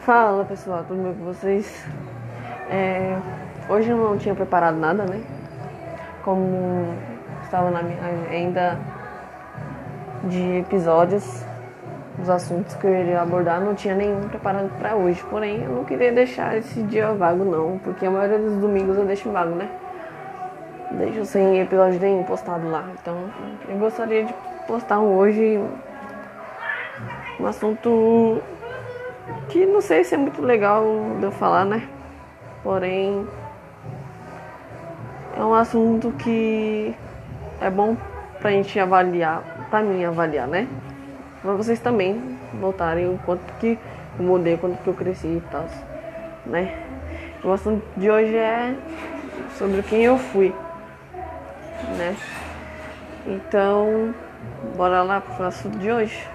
Fala 0.00 0.46
pessoal, 0.46 0.82
tudo 0.88 1.02
bem 1.02 1.12
com 1.12 1.24
vocês? 1.26 1.86
É, 2.70 3.18
hoje 3.68 3.90
eu 3.90 3.98
não 3.98 4.16
tinha 4.16 4.34
preparado 4.34 4.78
nada, 4.78 5.04
né? 5.04 5.20
Como 6.24 6.94
estava 7.42 7.70
na 7.70 7.82
minha 7.82 7.98
agenda 8.02 8.78
de 10.24 10.60
episódios, 10.60 11.44
os 12.18 12.30
assuntos 12.30 12.74
que 12.76 12.86
eu 12.86 12.94
iria 12.94 13.20
abordar, 13.20 13.60
não 13.60 13.74
tinha 13.74 13.94
nenhum 13.94 14.22
preparado 14.22 14.70
para 14.78 14.96
hoje. 14.96 15.22
Porém, 15.28 15.64
eu 15.64 15.70
não 15.70 15.84
queria 15.84 16.10
deixar 16.10 16.56
esse 16.56 16.82
dia 16.84 17.12
vago, 17.12 17.44
não, 17.44 17.78
porque 17.84 18.06
a 18.06 18.10
maioria 18.10 18.38
dos 18.38 18.56
domingos 18.56 18.96
eu 18.96 19.04
deixo 19.04 19.30
vago, 19.30 19.54
né? 19.54 19.68
Deixo 20.92 21.26
sem 21.26 21.60
episódio 21.60 22.00
nenhum 22.00 22.22
postado 22.22 22.70
lá. 22.70 22.86
Então, 22.98 23.18
eu 23.68 23.76
gostaria 23.76 24.24
de 24.24 24.32
postar 24.66 24.98
hoje 24.98 25.62
um 27.38 27.46
assunto 27.46 28.40
que 29.48 29.66
não 29.66 29.80
sei 29.80 30.04
se 30.04 30.14
é 30.14 30.18
muito 30.18 30.42
legal 30.42 30.84
de 31.18 31.24
eu 31.24 31.32
falar, 31.32 31.64
né? 31.64 31.88
Porém, 32.62 33.26
é 35.36 35.42
um 35.42 35.54
assunto 35.54 36.12
que 36.12 36.94
é 37.60 37.70
bom 37.70 37.96
pra 38.40 38.50
gente 38.50 38.78
avaliar, 38.78 39.42
pra 39.70 39.82
mim 39.82 40.04
avaliar, 40.04 40.46
né? 40.46 40.68
Pra 41.42 41.52
vocês 41.52 41.80
também 41.80 42.38
notarem 42.60 43.08
o 43.08 43.18
quanto 43.24 43.52
que 43.58 43.78
eu 44.18 44.24
mudei, 44.24 44.56
quanto 44.56 44.82
que 44.82 44.88
eu 44.88 44.94
cresci 44.94 45.26
e 45.26 45.42
tal, 45.50 45.66
né? 46.46 46.74
O 47.42 47.50
assunto 47.52 47.82
de 47.96 48.10
hoje 48.10 48.36
é 48.36 48.74
sobre 49.56 49.82
quem 49.82 50.04
eu 50.04 50.18
fui, 50.18 50.54
né? 51.96 52.14
Então, 53.26 54.14
bora 54.76 55.02
lá 55.02 55.20
pro 55.20 55.46
assunto 55.46 55.78
de 55.78 55.90
hoje. 55.90 56.28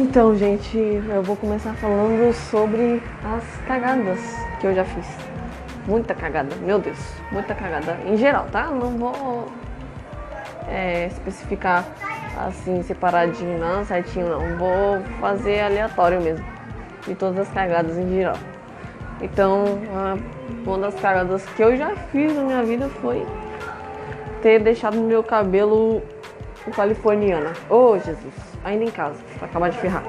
Então, 0.00 0.32
gente, 0.36 0.78
eu 0.78 1.24
vou 1.24 1.34
começar 1.34 1.74
falando 1.74 2.32
sobre 2.32 3.02
as 3.24 3.44
cagadas 3.66 4.20
que 4.60 4.68
eu 4.68 4.72
já 4.72 4.84
fiz. 4.84 5.04
Muita 5.88 6.14
cagada, 6.14 6.54
meu 6.54 6.78
Deus, 6.78 6.96
muita 7.32 7.52
cagada. 7.52 7.98
Em 8.06 8.16
geral, 8.16 8.46
tá? 8.52 8.66
Não 8.66 8.96
vou 8.96 9.48
é, 10.68 11.08
especificar 11.08 11.84
assim, 12.36 12.80
separadinho, 12.84 13.58
não, 13.58 13.84
certinho, 13.84 14.28
não. 14.28 14.56
Vou 14.56 15.02
fazer 15.20 15.62
aleatório 15.62 16.22
mesmo. 16.22 16.46
De 17.04 17.16
todas 17.16 17.40
as 17.40 17.48
cagadas 17.52 17.98
em 17.98 18.08
geral. 18.08 18.36
Então, 19.20 19.64
uma 20.64 20.78
das 20.78 20.94
cagadas 21.00 21.44
que 21.56 21.60
eu 21.60 21.76
já 21.76 21.96
fiz 22.12 22.36
na 22.36 22.44
minha 22.44 22.62
vida 22.62 22.88
foi 23.00 23.26
ter 24.42 24.60
deixado 24.60 24.96
meu 24.96 25.24
cabelo 25.24 26.00
californiana. 26.70 27.52
Oh, 27.68 27.96
Jesus. 27.98 28.34
Ainda 28.64 28.84
em 28.84 28.90
casa, 28.90 29.18
pra 29.38 29.46
acabar 29.46 29.70
de 29.70 29.78
ferrar. 29.78 30.04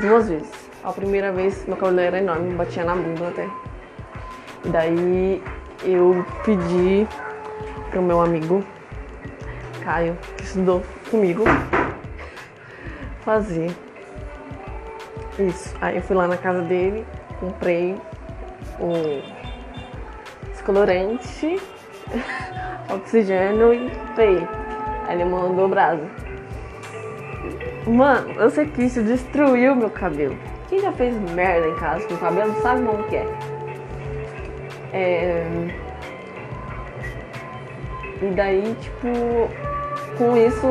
Duas 0.00 0.28
vezes. 0.28 0.50
A 0.82 0.92
primeira 0.92 1.30
vez, 1.32 1.66
meu 1.66 1.76
cabelo 1.76 2.00
era 2.00 2.18
enorme, 2.18 2.54
batia 2.54 2.84
na 2.84 2.94
bunda 2.94 3.28
até. 3.28 3.48
E 4.64 4.68
daí 4.68 5.42
eu 5.84 6.24
pedi 6.44 7.06
pro 7.90 8.00
meu 8.00 8.20
amigo 8.20 8.64
Caio, 9.82 10.16
que 10.36 10.44
estudou 10.44 10.82
comigo, 11.10 11.44
fazer 13.24 13.74
isso. 15.38 15.74
Aí 15.80 15.96
eu 15.96 16.02
fui 16.02 16.14
lá 16.14 16.28
na 16.28 16.36
casa 16.36 16.62
dele, 16.62 17.06
comprei 17.40 17.96
o 18.78 19.22
descolorante, 20.50 21.60
oxigênio 22.94 23.72
e 23.72 23.90
veio. 24.16 24.48
Aí 25.06 25.20
ele 25.20 25.24
mandou 25.24 25.68
brasa. 25.68 26.02
Mano, 27.86 28.32
eu 28.32 28.50
sei 28.50 28.66
que 28.66 28.82
isso 28.82 29.02
destruiu 29.02 29.74
meu 29.74 29.90
cabelo. 29.90 30.36
Quem 30.68 30.80
já 30.80 30.92
fez 30.92 31.16
merda 31.32 31.66
em 31.66 31.74
casa 31.76 32.06
com 32.06 32.14
o 32.14 32.18
cabelo 32.18 32.54
sabe 32.62 32.84
como 32.84 33.02
que 33.04 33.16
é. 33.16 33.26
é... 34.92 35.46
E 38.22 38.26
daí, 38.26 38.76
tipo, 38.80 39.08
com 40.18 40.36
isso 40.36 40.66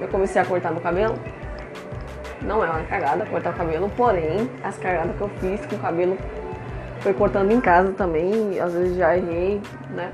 eu 0.00 0.08
comecei 0.08 0.40
a 0.40 0.44
cortar 0.44 0.70
meu 0.70 0.80
cabelo. 0.80 1.18
Não 2.42 2.62
é 2.62 2.68
uma 2.68 2.82
cagada 2.84 3.24
cortar 3.24 3.50
o 3.50 3.56
cabelo, 3.56 3.90
porém, 3.96 4.50
as 4.62 4.76
cagadas 4.76 5.16
que 5.16 5.22
eu 5.22 5.28
fiz 5.40 5.64
com 5.64 5.76
o 5.76 5.78
cabelo 5.78 6.18
foi 7.00 7.14
cortando 7.14 7.50
em 7.50 7.60
casa 7.60 7.92
também. 7.92 8.60
Às 8.60 8.74
vezes 8.74 8.96
já 8.96 9.16
errei, 9.16 9.62
né? 9.90 10.12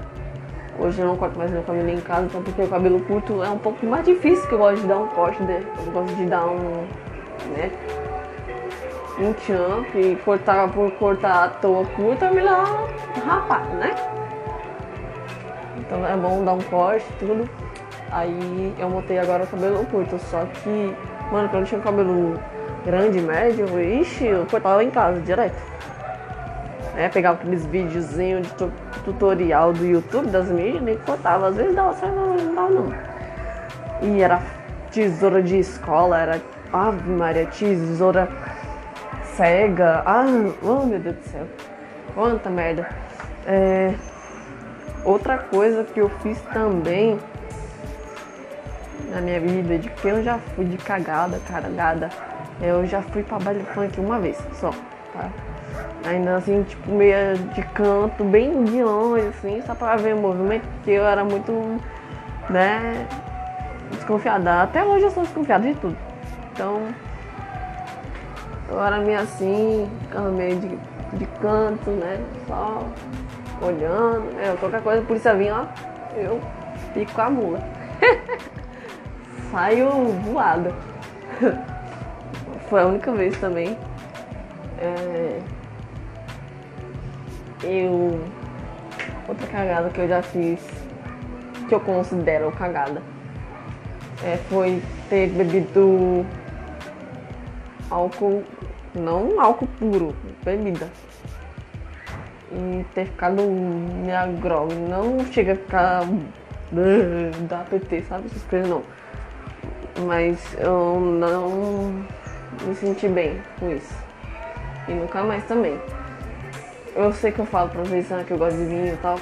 Hoje 0.78 1.00
eu 1.00 1.06
não 1.06 1.16
corto 1.16 1.38
mais 1.38 1.50
meu 1.50 1.62
cabelo 1.62 1.88
em 1.88 2.00
casa, 2.00 2.26
então 2.26 2.42
porque 2.42 2.62
o 2.62 2.68
cabelo 2.68 3.00
curto 3.00 3.42
é 3.42 3.48
um 3.50 3.58
pouco 3.58 3.84
mais 3.86 4.04
difícil 4.04 4.46
que 4.48 4.54
eu 4.54 4.58
gosto 4.58 4.80
de 4.80 4.86
dar 4.86 4.98
um 4.98 5.08
corte, 5.08 5.42
né? 5.42 5.62
eu 5.84 5.92
gosto 5.92 6.14
de 6.14 6.26
dar 6.26 6.46
um, 6.46 6.86
né? 7.56 7.70
Um 9.18 9.32
tchan, 9.34 9.84
e 9.94 10.16
cortar 10.24 10.70
por 10.70 10.90
cortar 10.92 11.44
à 11.44 11.48
toa 11.48 11.84
curta 11.84 12.30
melhor 12.30 12.88
rapar, 13.26 13.66
né? 13.74 13.94
Então 15.76 16.06
é 16.06 16.16
bom 16.16 16.42
dar 16.44 16.54
um 16.54 16.62
corte 16.62 17.06
tudo. 17.18 17.48
Aí 18.10 18.74
eu 18.78 18.88
montei 18.88 19.18
agora 19.18 19.44
o 19.44 19.46
cabelo 19.46 19.84
curto, 19.86 20.18
só 20.18 20.44
que, 20.46 20.96
mano, 21.30 21.48
quando 21.48 21.62
eu 21.62 21.64
tinha 21.64 21.80
um 21.80 21.84
cabelo 21.84 22.40
grande, 22.84 23.20
médio, 23.20 23.80
ixi, 23.80 24.26
eu 24.26 24.46
cortava 24.46 24.82
em 24.82 24.90
casa 24.90 25.20
direto. 25.20 25.60
É, 26.96 27.08
pegava 27.08 27.38
aqueles 27.38 27.64
videozinhos 27.66 28.46
de 28.46 28.54
tutorial 29.04 29.72
do 29.72 29.84
YouTube 29.84 30.28
das 30.28 30.48
mídias 30.48 30.82
e 30.88 30.96
cortava. 31.04 31.48
Às 31.48 31.56
vezes 31.56 31.74
dava 31.74 31.92
certo, 31.94 32.14
não 32.14 32.54
dava 32.54 32.70
não. 32.70 32.94
E 34.02 34.22
era 34.22 34.40
tesoura 34.90 35.42
de 35.42 35.58
escola, 35.58 36.18
era 36.18 36.40
Ave 36.72 37.10
Maria, 37.10 37.46
tesoura 37.46 38.28
cega. 39.36 40.02
Ah, 40.06 40.24
oh 40.62 40.86
meu 40.86 40.98
Deus 40.98 41.16
do 41.16 41.22
céu. 41.24 41.46
Quanta 42.14 42.50
merda. 42.50 42.88
É, 43.46 43.94
outra 45.04 45.38
coisa 45.38 45.84
que 45.84 46.00
eu 46.00 46.08
fiz 46.22 46.40
também 46.52 47.18
na 49.10 49.20
minha 49.20 49.40
vida, 49.40 49.78
de 49.78 49.88
que 49.88 50.08
eu 50.08 50.22
já 50.22 50.38
fui 50.54 50.64
de 50.64 50.76
cagada, 50.78 51.40
caragada. 51.48 52.10
Eu 52.60 52.86
já 52.86 53.02
fui 53.02 53.22
pra 53.22 53.38
baile 53.38 53.64
funk 53.74 53.98
uma 53.98 54.18
vez 54.18 54.38
só, 54.52 54.70
tá? 55.12 55.30
Ainda 56.04 56.36
assim, 56.36 56.62
tipo, 56.62 56.90
meio 56.90 57.36
de 57.54 57.62
canto, 57.62 58.24
bem 58.24 58.64
de 58.64 58.82
longe, 58.82 59.26
assim, 59.26 59.62
só 59.66 59.74
pra 59.74 59.96
ver 59.96 60.14
o 60.14 60.18
movimento, 60.18 60.66
porque 60.76 60.92
eu 60.92 61.04
era 61.04 61.22
muito, 61.22 61.52
né, 62.48 63.06
desconfiada. 63.90 64.62
Até 64.62 64.82
hoje 64.82 65.04
eu 65.04 65.10
sou 65.10 65.22
desconfiada 65.22 65.66
de 65.66 65.74
tudo. 65.74 65.96
Então, 66.52 66.86
eu 68.70 68.82
era 68.82 68.98
meio 68.98 69.20
assim, 69.20 69.90
ficava 70.02 70.30
meio 70.30 70.58
de, 70.58 70.68
de 71.18 71.26
canto, 71.38 71.90
né, 71.90 72.18
só 72.46 72.82
olhando, 73.60 74.32
né, 74.34 74.56
qualquer 74.58 74.82
coisa, 74.82 75.02
a 75.02 75.04
polícia 75.04 75.34
vinha, 75.34 75.54
ó, 75.54 75.66
eu 76.16 76.40
fico 76.94 77.12
com 77.12 77.20
a 77.20 77.30
mula. 77.30 77.60
Saio 79.50 79.90
voada. 80.24 80.72
Foi 82.70 82.80
a 82.80 82.86
única 82.86 83.12
vez 83.12 83.38
também. 83.38 83.76
É 84.78 85.40
eu. 87.62 88.20
Outra 89.28 89.46
cagada 89.46 89.90
que 89.90 90.00
eu 90.00 90.08
já 90.08 90.22
fiz, 90.22 90.60
que 91.68 91.74
eu 91.74 91.80
considero 91.80 92.50
cagada, 92.52 93.00
é, 94.24 94.36
foi 94.48 94.82
ter 95.08 95.28
bebido 95.28 96.26
álcool, 97.88 98.42
não 98.94 99.40
álcool 99.40 99.68
puro, 99.78 100.14
bebida. 100.44 100.88
E 102.52 102.84
ter 102.94 103.06
ficado 103.06 103.42
minha 103.42 104.26
grog. 104.26 104.74
Não 104.74 105.24
chega 105.26 105.52
a 105.52 105.56
ficar 105.56 106.02
da 107.48 107.58
PT, 107.70 108.02
sabe? 108.02 108.26
Essas 108.26 108.42
coisas 108.44 108.68
não. 108.68 108.82
Mas 110.06 110.56
eu 110.58 110.98
não 110.98 112.04
me 112.66 112.74
senti 112.74 113.06
bem 113.08 113.40
com 113.58 113.70
isso. 113.70 113.94
E 114.88 114.92
nunca 114.92 115.22
mais 115.22 115.44
também. 115.44 115.78
Eu 116.94 117.12
sei 117.12 117.30
que 117.30 117.38
eu 117.38 117.46
falo 117.46 117.70
pra 117.70 117.82
vocês 117.82 118.08
né, 118.08 118.24
que 118.26 118.32
eu 118.32 118.38
gosto 118.38 118.56
de 118.56 118.64
vinho 118.64 118.94
e 118.94 118.96
tal, 118.96 119.18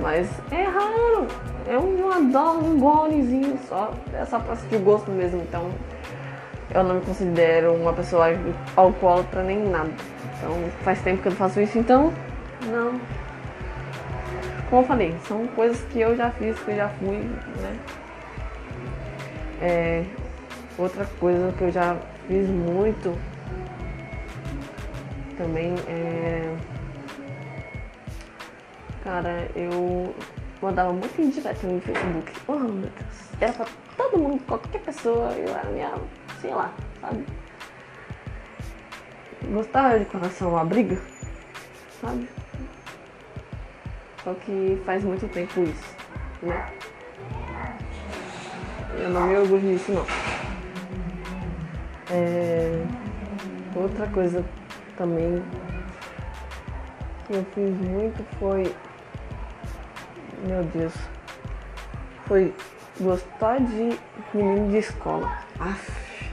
mas 0.00 0.28
é 0.50 0.64
raro. 0.64 1.26
É 1.66 1.78
um 1.78 2.10
adoro 2.10 2.64
um 2.64 2.78
golezinho 2.78 3.58
só. 3.68 3.92
É 4.12 4.24
só 4.24 4.38
pra 4.38 4.56
sentir 4.56 4.78
gosto 4.78 5.10
mesmo. 5.10 5.40
Então 5.42 5.70
eu 6.74 6.82
não 6.82 6.96
me 6.96 7.00
considero 7.02 7.74
uma 7.74 7.92
pessoa 7.92 8.26
alcoólatra 8.76 9.42
nem 9.42 9.62
nada. 9.68 9.90
Então 10.36 10.52
faz 10.82 11.00
tempo 11.02 11.22
que 11.22 11.28
eu 11.28 11.30
não 11.30 11.36
faço 11.36 11.60
isso, 11.60 11.78
então 11.78 12.12
não. 12.66 13.00
Como 14.68 14.82
eu 14.82 14.86
falei, 14.86 15.14
são 15.28 15.46
coisas 15.48 15.80
que 15.92 16.00
eu 16.00 16.16
já 16.16 16.30
fiz, 16.30 16.58
que 16.60 16.70
eu 16.70 16.76
já 16.76 16.88
fui, 16.88 17.18
né? 17.18 17.78
É, 19.60 20.04
outra 20.78 21.06
coisa 21.20 21.52
que 21.52 21.62
eu 21.62 21.70
já 21.70 21.96
fiz 22.26 22.48
muito 22.48 23.16
também 25.36 25.74
é. 25.86 26.71
Cara, 29.04 29.50
eu 29.56 30.14
mandava 30.60 30.92
muito 30.92 31.20
indireto 31.20 31.66
no 31.66 31.80
Facebook. 31.80 32.32
Oh 32.46 32.56
meu 32.56 32.82
Deus. 32.82 33.32
Era 33.40 33.52
pra 33.52 33.66
todo 33.96 34.18
mundo, 34.18 34.42
qualquer 34.46 34.80
pessoa, 34.82 35.32
eu 35.32 35.48
era 35.48 35.68
minha, 35.70 35.92
sei 36.40 36.54
lá, 36.54 36.72
sabe? 37.00 37.26
Gostava 39.52 39.98
de 39.98 40.04
coração 40.04 40.56
a 40.56 40.64
briga, 40.64 41.02
sabe? 42.00 42.28
Só 44.22 44.34
que 44.34 44.80
faz 44.86 45.02
muito 45.02 45.26
tempo 45.28 45.62
isso, 45.62 45.96
né? 46.42 46.72
Eu 49.00 49.10
não 49.10 49.26
me 49.26 49.36
orgulho 49.36 49.60
disso 49.60 49.90
não. 49.90 50.06
É... 52.08 52.84
Outra 53.74 54.06
coisa 54.08 54.44
também 54.96 55.42
que 57.26 57.32
eu 57.34 57.44
fiz 57.54 57.76
muito 57.78 58.22
foi. 58.38 58.72
Meu 60.42 60.64
Deus. 60.64 60.92
Foi 62.26 62.52
gostar 63.00 63.60
de 63.60 63.98
menino 64.34 64.70
de 64.70 64.78
escola. 64.78 65.38
Aff, 65.60 66.32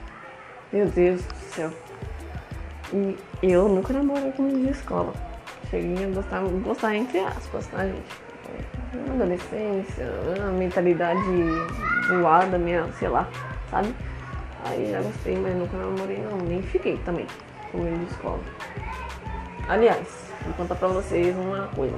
meu 0.73 0.87
Deus 0.87 1.21
do 1.23 1.35
céu. 1.53 1.71
E 2.91 3.17
eu 3.43 3.69
nunca 3.69 3.93
namorei 3.93 4.31
com 4.31 4.43
menino 4.43 4.65
de 4.65 4.71
escola. 4.71 5.13
Cheguei 5.69 6.05
a 6.05 6.09
gostar, 6.09 6.41
gostar 6.41 6.95
entre 6.95 7.19
aspas, 7.19 7.67
tá, 7.67 7.85
gente? 7.85 8.29
Na 9.05 9.13
adolescência, 9.13 10.07
a 10.43 10.51
mentalidade 10.51 11.21
voada 12.21 12.57
minha, 12.57 12.91
sei 12.93 13.09
lá, 13.09 13.27
sabe? 13.69 13.93
Aí 14.65 14.91
já 14.91 15.01
gostei, 15.01 15.37
mas 15.37 15.55
nunca 15.55 15.77
namorei 15.77 16.17
não, 16.17 16.37
nem 16.37 16.63
fiquei 16.63 16.97
também 17.05 17.27
com 17.71 17.77
menino 17.77 18.05
de 18.05 18.11
escola. 18.11 18.39
Aliás, 19.67 20.31
vou 20.43 20.53
contar 20.55 20.75
pra 20.75 20.87
vocês 20.87 21.35
uma 21.35 21.67
coisa. 21.67 21.95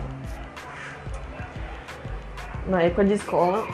Na 2.67 2.81
época 2.81 3.03
de 3.05 3.13
escola, 3.13 3.67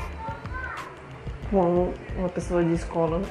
com 1.52 1.94
uma 2.18 2.30
pessoa 2.30 2.64
de 2.64 2.74
escola, 2.74 3.22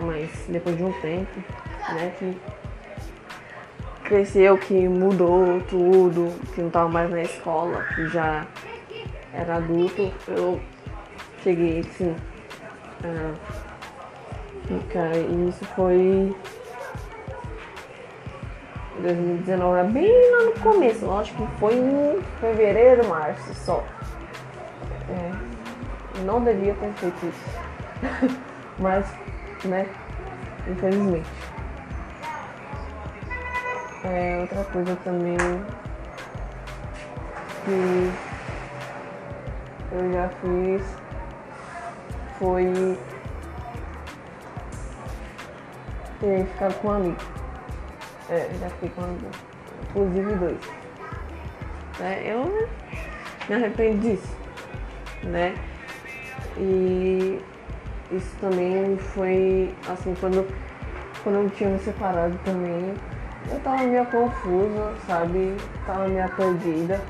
mas 0.00 0.30
depois 0.48 0.76
de 0.76 0.84
um 0.84 0.92
tempo, 1.00 1.40
né, 1.94 2.12
que 2.18 2.36
cresceu, 4.04 4.58
que 4.58 4.88
mudou 4.88 5.60
tudo, 5.68 6.32
que 6.54 6.60
não 6.60 6.70
tava 6.70 6.88
mais 6.88 7.10
na 7.10 7.22
escola, 7.22 7.84
que 7.94 8.08
já 8.08 8.46
era 9.32 9.56
adulto, 9.56 10.12
eu 10.28 10.60
cheguei 11.42 11.80
assim. 11.80 12.14
A 13.04 13.62
ficar, 14.66 15.16
e 15.16 15.48
isso 15.48 15.64
foi 15.76 16.34
2019, 19.00 19.78
era 19.78 19.88
bem 19.88 20.30
lá 20.30 20.44
no 20.44 20.52
começo, 20.60 21.10
acho 21.10 21.34
que 21.34 21.46
foi 21.58 21.74
em 21.74 22.22
fevereiro, 22.40 23.08
março 23.08 23.54
só. 23.54 23.84
Não 26.24 26.42
devia 26.42 26.74
ter 26.74 26.92
feito 26.92 27.26
isso. 27.26 28.40
Mas, 28.78 29.06
né, 29.64 29.86
infelizmente. 30.68 31.28
É, 34.04 34.38
outra 34.40 34.64
coisa 34.64 34.96
também 35.04 35.36
que 37.64 38.12
eu 39.92 40.12
já 40.12 40.28
fiz 40.28 40.82
foi 42.38 42.98
ter 46.18 46.46
ficado 46.46 46.74
com 46.80 46.88
um 46.88 46.92
amigo. 46.92 47.16
É, 48.28 48.50
já 48.60 48.68
fiquei 48.70 48.88
com 48.90 49.02
um 49.02 49.04
amigo. 49.04 49.30
Inclusive 49.90 50.34
dois. 50.34 50.60
É, 52.00 52.32
eu 52.32 52.68
me 53.48 53.54
arrependo 53.54 54.00
disso. 54.00 54.36
Né? 55.22 55.54
E 56.56 57.40
isso 58.10 58.36
também 58.40 58.96
foi 58.96 59.74
assim 59.88 60.14
quando, 60.20 60.46
quando 61.22 61.36
eu 61.36 61.50
tinha 61.50 61.70
me 61.70 61.78
separado 61.78 62.38
também 62.44 62.94
eu 63.50 63.60
tava 63.60 63.82
meio 63.84 64.06
confusa, 64.06 64.94
sabe? 65.06 65.56
Tava 65.86 66.06
meio 66.08 66.28
perdida. 66.30 67.00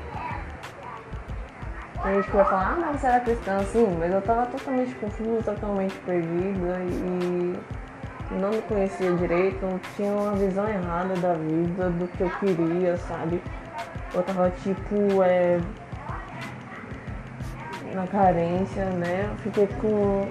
A 2.03 2.11
gente 2.11 2.29
vai 2.31 2.43
falar, 2.43 2.73
ah, 2.73 2.77
mas 2.79 2.99
você 2.99 3.07
era 3.07 3.19
cristã, 3.21 3.59
sim, 3.71 3.87
mas 3.97 4.11
eu 4.11 4.21
tava 4.21 4.45
totalmente 4.47 4.93
confusa, 4.95 5.53
totalmente 5.53 5.95
perdida 5.99 6.79
e 6.81 7.57
não 8.31 8.49
me 8.49 8.61
conhecia 8.63 9.13
direito, 9.13 9.65
não 9.65 9.79
tinha 9.95 10.11
uma 10.11 10.33
visão 10.33 10.67
errada 10.67 11.15
da 11.15 11.33
vida, 11.33 11.89
do 11.91 12.07
que 12.09 12.21
eu 12.21 12.29
queria, 12.31 12.97
sabe? 12.97 13.41
Eu 14.13 14.21
tava 14.21 14.49
tipo, 14.49 15.23
é, 15.23 15.61
na 17.93 18.07
carência, 18.07 18.85
né? 18.85 19.29
Eu 19.29 19.35
fiquei 19.37 19.67
com. 19.79 20.27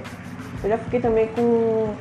Eu 0.62 0.68
já 0.68 0.78
fiquei 0.78 1.00
também 1.00 1.28
com 1.28 1.94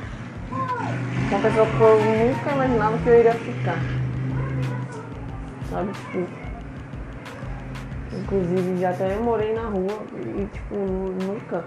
uma 1.30 1.40
pessoa 1.40 1.66
que 1.66 1.80
eu 1.80 2.00
nunca 2.00 2.52
imaginava 2.52 2.98
que 2.98 3.06
eu 3.08 3.18
iria 3.18 3.32
ficar. 3.34 3.78
Sabe, 5.70 5.92
tipo. 6.10 6.42
Inclusive 8.14 8.78
já 8.78 8.90
até 8.90 9.16
morei 9.16 9.54
na 9.54 9.68
rua 9.68 10.02
e 10.36 10.46
tipo, 10.46 10.74
nunca. 10.74 11.64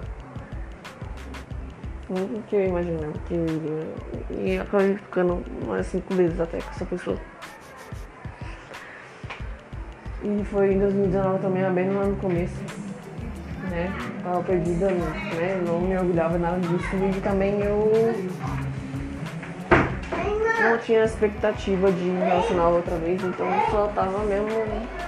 Nunca 2.08 2.42
que 2.48 2.56
eu 2.56 2.68
imaginava 2.68 3.14
que 3.28 3.34
eu 3.34 3.46
iria. 3.46 3.94
E 4.30 4.60
acabei 4.60 4.96
ficando 4.96 5.44
mais 5.66 5.88
cinco 5.88 6.14
vezes 6.14 6.40
até 6.40 6.60
com 6.60 6.70
essa 6.70 6.86
pessoa. 6.86 7.18
E 10.24 10.44
foi 10.46 10.74
em 10.74 10.80
2019 10.80 11.40
também, 11.40 11.72
bem 11.72 11.90
lá 11.92 12.06
no 12.06 12.16
começo. 12.18 12.85
Né? 13.76 13.92
Tava 14.24 14.42
perdida, 14.42 14.88
né? 14.88 15.62
Não 15.66 15.82
me 15.82 15.98
orgulhava 15.98 16.38
nada 16.38 16.58
disso. 16.60 16.96
E 16.96 17.20
também 17.20 17.60
eu 17.60 17.92
não 20.64 20.78
tinha 20.78 21.04
expectativa 21.04 21.92
de 21.92 22.04
me 22.04 22.24
relacionar 22.24 22.70
outra 22.70 22.96
vez, 22.96 23.22
então 23.22 23.46
eu 23.46 23.72
só 23.72 23.88
tava 23.88 24.20
mesmo 24.20 24.48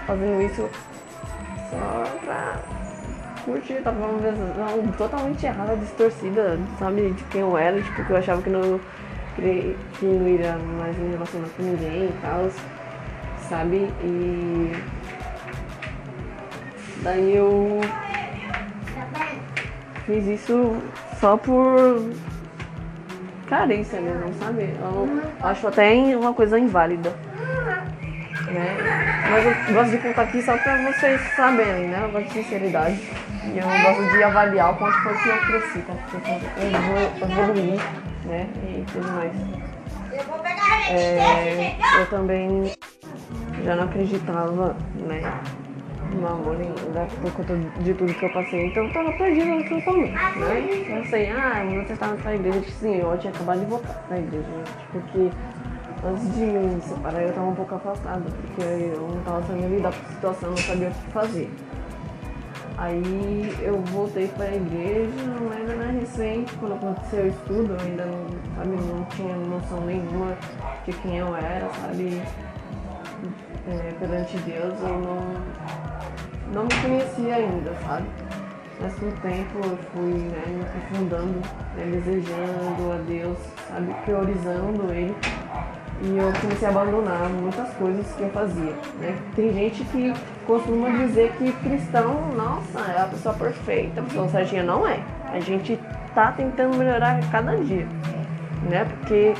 fazendo 0.05 0.41
isso 0.41 0.69
só 1.69 2.03
pra 2.25 2.59
curtir, 3.45 3.81
tava 3.81 4.05
uma 4.05 4.17
visão 4.19 4.91
totalmente 4.97 5.45
errada, 5.45 5.77
distorcida, 5.77 6.59
sabe, 6.77 7.11
de 7.11 7.23
quem 7.25 7.41
eu 7.41 7.57
era, 7.57 7.81
tipo, 7.81 8.03
que 8.03 8.11
eu 8.11 8.17
achava 8.17 8.41
que 8.41 8.49
não, 8.49 8.79
que 9.37 9.75
não 10.05 10.27
iria 10.27 10.57
mais 10.77 10.97
me 10.97 11.11
relacionar 11.11 11.47
com 11.55 11.63
ninguém 11.63 12.05
e 12.05 12.13
tal, 12.21 12.49
sabe, 13.47 13.89
e 14.03 14.73
daí 17.01 17.35
eu 17.35 17.79
fiz 20.07 20.25
isso 20.25 20.77
só 21.19 21.35
por 21.37 22.09
carência 23.47 23.99
mesmo, 23.99 24.33
sabe? 24.39 24.73
Eu 24.79 25.21
acho 25.43 25.67
até 25.67 25.93
uma 26.15 26.33
coisa 26.33 26.57
inválida. 26.57 27.09
Né? 28.47 28.77
Mas 29.29 29.45
eu 29.45 29.73
gosto 29.73 29.91
de 29.91 29.97
contar 29.97 30.21
aqui 30.21 30.41
só 30.41 30.57
pra 30.57 30.77
vocês 30.89 31.21
saberem, 31.35 31.89
né? 31.89 31.99
Eu 32.01 32.11
gosto 32.11 32.27
de 32.27 32.33
sinceridade. 32.33 32.99
E 33.43 33.57
eu 33.57 33.65
gosto 33.65 34.09
de 34.11 34.23
avaliar 34.23 34.73
o 34.73 34.77
quanto 34.77 34.97
foi 35.03 35.13
que 35.17 35.29
eu 35.29 35.37
cresci, 35.41 35.79
quanto 35.79 36.01
foi 36.09 36.21
que 36.21 36.29
eu 36.29 37.29
evoluí, 37.29 37.79
né? 38.25 38.47
E 38.63 38.85
tudo 38.91 39.11
mais. 39.11 39.33
É, 40.89 41.75
eu 41.99 42.05
também 42.09 42.71
já 43.65 43.75
não 43.75 43.83
acreditava, 43.83 44.75
né? 44.95 45.21
Amor 46.27 46.55
ainda 46.55 47.07
por 47.21 47.31
conta 47.33 47.55
de 47.55 47.93
tudo 47.93 48.13
que 48.13 48.23
eu 48.23 48.29
passei. 48.29 48.67
Então 48.67 48.85
eu 48.85 48.93
tava 48.93 49.11
perdida 49.13 49.63
totalmente, 49.69 50.11
né? 50.11 50.99
Eu 50.99 51.05
sei, 51.05 51.29
ah, 51.31 51.63
você 51.83 51.93
estava 51.93 52.15
na 52.23 52.35
igreja. 52.35 52.63
Sim, 52.79 52.95
eu 52.97 53.17
tinha 53.17 53.33
acabado 53.33 53.59
de 53.59 53.65
voltar 53.65 54.05
na 54.09 54.19
igreja? 54.19 54.45
Porque 54.91 55.29
antes 56.03 56.35
de 56.35 56.45
me 56.45 56.81
separar 56.81 57.21
eu 57.21 57.33
tava 57.33 57.47
um 57.47 57.55
pouco 57.55 57.75
afastada, 57.75 58.23
porque 58.41 58.61
eu 58.61 59.07
não 59.07 59.21
tava 59.23 59.43
sabendo 59.43 59.75
lidar 59.75 59.93
com 59.93 60.05
a 60.05 60.09
situação, 60.13 60.49
não 60.49 60.57
sabia 60.57 60.87
o 60.87 60.91
que 60.91 61.11
fazer. 61.11 61.49
Aí 62.77 63.57
eu 63.63 63.81
voltei 63.85 64.27
para 64.27 64.45
a 64.45 64.55
igreja, 64.55 65.11
mas 65.49 65.67
era 65.67 65.91
recente, 65.91 66.53
quando 66.59 66.75
aconteceu 66.75 67.23
o 67.23 67.27
estudo, 67.27 67.73
eu 67.73 67.79
ainda 67.79 68.05
não, 68.05 68.27
sabe, 68.55 68.69
não 68.69 69.03
tinha 69.05 69.35
noção 69.35 69.81
nenhuma 69.81 70.37
de 70.85 70.93
quem 70.93 71.17
eu 71.17 71.35
era, 71.35 71.67
sabe? 71.81 72.21
É, 73.67 73.93
perante 73.99 74.37
Deus, 74.37 74.79
eu 74.81 74.99
não, 74.99 75.17
não 76.53 76.63
me 76.63 76.73
conhecia 76.81 77.35
ainda, 77.35 77.73
sabe? 77.85 78.07
Mas 78.79 78.93
com 78.95 79.07
o 79.07 79.11
tempo 79.13 79.57
eu 79.63 79.77
fui 79.91 80.13
né, 80.13 80.43
me 80.47 80.61
aprofundando, 80.61 81.41
né, 81.75 81.85
desejando 81.91 82.91
a 82.93 82.97
Deus, 83.07 83.37
sabe? 83.67 83.93
Priorizando 84.05 84.93
Ele. 84.93 85.15
E 85.99 86.15
eu 86.15 86.31
comecei 86.39 86.67
a 86.67 86.71
abandonar 86.71 87.27
muitas 87.27 87.73
coisas 87.73 88.05
que 88.15 88.21
eu 88.21 88.29
fazia. 88.29 88.73
Né? 88.99 89.17
Tem 89.35 89.51
gente 89.51 89.83
que 89.85 90.13
costuma 90.45 90.89
dizer 90.89 91.31
que 91.39 91.51
cristão, 91.53 92.29
nossa, 92.35 92.79
é 92.91 93.01
a 93.01 93.05
pessoa 93.05 93.33
perfeita, 93.33 94.01
a 94.01 94.03
pessoa 94.03 94.29
certinha. 94.29 94.61
Não 94.61 94.87
é. 94.87 94.99
A 95.33 95.39
gente 95.39 95.79
tá 96.13 96.31
tentando 96.31 96.77
melhorar 96.77 97.19
cada 97.31 97.55
dia. 97.57 97.87
Né? 98.69 98.85
Porque 98.85 99.33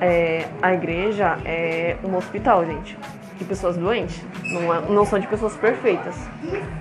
é, 0.00 0.46
a 0.62 0.72
igreja 0.72 1.38
é 1.44 1.96
um 2.02 2.16
hospital, 2.16 2.64
gente. 2.64 2.96
De 3.36 3.44
pessoas 3.44 3.76
doentes. 3.76 4.22
Não, 4.44 4.74
é, 4.74 4.80
não 4.88 5.04
são 5.04 5.18
de 5.18 5.26
pessoas 5.26 5.56
perfeitas. 5.56 6.14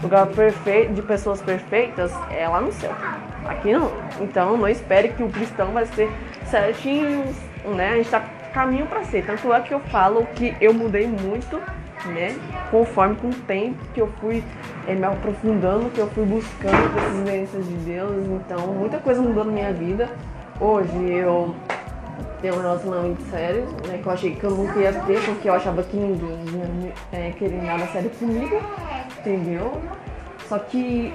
Lugar 0.02 0.28
de 0.94 1.02
pessoas 1.02 1.42
perfeitas 1.42 2.12
é 2.32 2.48
lá 2.48 2.62
no 2.62 2.72
céu. 2.72 2.94
Aqui 3.46 3.72
não. 3.72 3.92
Então 4.20 4.58
não 4.58 4.68
espere 4.68 5.10
que 5.10 5.24
o 5.24 5.30
cristão 5.30 5.72
vai 5.72 5.86
ser 5.86 6.10
certinho, 6.46 7.24
né? 7.66 7.92
A 7.92 7.96
gente 7.96 8.10
tá 8.10 8.22
caminho 8.54 8.86
para 8.88 9.04
ser. 9.04 9.26
Tanto 9.26 9.54
é 9.54 9.62
que 9.62 9.74
eu 9.74 9.80
falo 9.80 10.26
que 10.36 10.56
eu 10.60 10.74
mudei 10.74 11.08
muito, 11.08 11.62
né? 12.06 12.36
Conforme 12.72 13.16
com 13.16 13.30
o 13.30 13.34
tempo 13.34 13.78
que 13.94 14.02
eu 14.02 14.12
fui 14.20 14.44
é, 14.88 14.94
me 14.94 15.06
aprofundando, 15.06 15.90
que 15.90 16.00
eu 16.00 16.08
fui 16.10 16.26
buscando 16.26 16.98
essas 16.98 17.16
experiências 17.16 17.68
de 17.68 17.76
Deus. 17.76 18.26
Então, 18.28 18.68
muita 18.68 18.98
coisa 18.98 19.22
mudou 19.22 19.46
na 19.46 19.52
minha 19.52 19.72
vida. 19.72 20.10
Hoje 20.60 21.10
eu 21.10 21.56
tenho 22.42 22.56
um 22.56 22.62
relacionamento 22.62 23.22
sério, 23.30 23.68
né? 23.88 24.00
Que 24.02 24.08
eu 24.08 24.12
achei 24.12 24.36
que 24.36 24.44
eu 24.44 24.52
nunca 24.52 24.80
ia 24.80 24.94
ter, 24.94 25.24
porque 25.26 25.50
eu 25.50 25.54
achava 25.54 25.84
que 25.84 25.96
ninguém 25.96 26.38
ia 26.54 26.94
é, 27.12 27.32
querer 27.32 27.62
nada 27.62 27.86
sério 27.88 28.10
comigo, 28.12 28.62
entendeu? 29.20 29.82
Só 30.48 30.58
que 30.60 31.14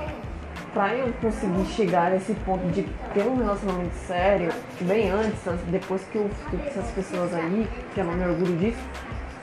pra 0.73 0.95
eu 0.95 1.13
conseguir 1.21 1.65
chegar 1.67 2.11
nesse 2.11 2.35
ponto 2.35 2.67
de 2.73 2.83
ter 3.15 3.23
um 3.23 3.37
relacionamento 3.37 3.95
sério, 4.07 4.53
bem 4.81 5.11
antes, 5.11 5.41
depois 5.69 6.03
que 6.11 6.17
eu 6.17 6.29
fiquei 6.45 6.59
com 6.59 6.67
essas 6.67 6.91
pessoas 6.91 7.33
aí, 7.33 7.69
que 7.95 8.01
eu 8.01 8.05
não 8.05 8.15
me 8.15 8.25
orgulho 8.25 8.57
disso, 8.57 8.83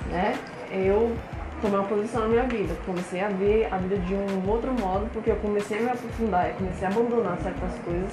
né? 0.09 0.38
Eu 0.71 1.15
tomei 1.61 1.79
uma 1.79 1.88
posição 1.88 2.21
na 2.23 2.27
minha 2.27 2.43
vida. 2.43 2.75
Comecei 2.85 3.21
a 3.21 3.29
ver 3.29 3.67
a 3.71 3.77
vida 3.77 3.97
de 3.97 4.13
um 4.13 4.50
outro 4.50 4.73
modo, 4.73 5.07
porque 5.13 5.31
eu 5.31 5.35
comecei 5.38 5.79
a 5.79 5.81
me 5.81 5.89
aprofundar, 5.89 6.50
eu 6.50 6.55
comecei 6.55 6.88
a 6.88 6.91
abandonar 6.91 7.38
certas 7.41 7.79
coisas. 7.85 8.11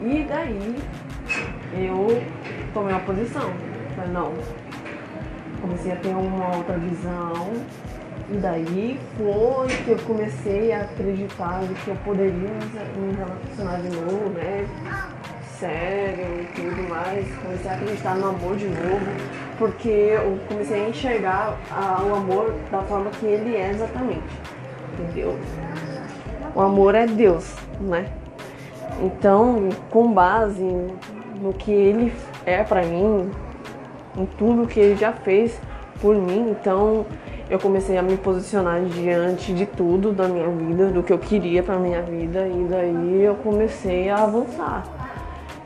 E 0.00 0.24
daí 0.28 0.76
eu 1.72 2.22
tomei 2.74 2.92
uma 2.92 3.00
posição. 3.00 3.50
Falei, 3.94 4.10
não. 4.12 4.32
Comecei 5.62 5.92
a 5.92 5.96
ter 5.96 6.08
uma 6.08 6.56
outra 6.56 6.76
visão 6.76 7.52
e 8.30 8.36
daí 8.36 9.00
foi 9.16 9.68
que 9.84 9.90
eu 9.90 9.98
comecei 10.06 10.72
a 10.72 10.82
acreditar 10.82 11.60
que 11.84 11.90
eu 11.90 11.96
poderia 12.04 12.32
me 12.32 13.14
relacionar 13.16 13.80
de 13.80 13.88
novo, 13.96 14.30
né? 14.30 14.66
Sério 15.58 16.40
e 16.40 16.46
tudo 16.54 16.88
mais. 16.88 17.26
Comecei 17.42 17.70
a 17.70 17.74
acreditar 17.74 18.14
no 18.16 18.28
amor 18.28 18.56
de 18.56 18.66
novo, 18.66 19.06
porque 19.58 19.88
eu 19.88 20.38
comecei 20.48 20.84
a 20.84 20.88
enxergar 20.88 21.56
a, 21.70 22.02
o 22.02 22.14
amor 22.14 22.54
da 22.70 22.82
forma 22.82 23.10
que 23.10 23.26
ele 23.26 23.56
é 23.56 23.70
exatamente. 23.70 24.22
Entendeu? 24.98 25.38
O 26.54 26.60
amor 26.60 26.94
é 26.94 27.06
Deus, 27.06 27.54
né? 27.80 28.06
Então, 29.02 29.68
com 29.90 30.12
base 30.12 30.64
no 31.40 31.52
que 31.52 31.72
ele 31.72 32.12
é 32.46 32.62
para 32.62 32.82
mim, 32.82 33.30
em 34.16 34.26
tudo 34.26 34.66
que 34.66 34.78
ele 34.80 34.96
já 34.96 35.12
fez 35.12 35.58
por 36.00 36.14
mim, 36.14 36.50
então 36.50 37.06
eu 37.48 37.58
comecei 37.58 37.96
a 37.96 38.02
me 38.02 38.16
posicionar 38.16 38.82
diante 38.82 39.52
de 39.52 39.66
tudo 39.66 40.12
da 40.12 40.26
minha 40.26 40.48
vida, 40.48 40.88
do 40.88 41.02
que 41.02 41.12
eu 41.12 41.18
queria 41.18 41.62
para 41.62 41.76
minha 41.76 42.02
vida 42.02 42.46
e 42.46 42.64
daí 42.64 43.22
eu 43.22 43.34
comecei 43.36 44.08
a 44.08 44.22
avançar. 44.22 44.84